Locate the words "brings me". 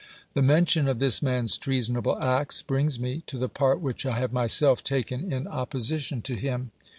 2.63-3.21